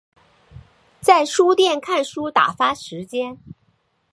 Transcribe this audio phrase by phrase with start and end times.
[0.99, 3.37] 在书店看书打发时间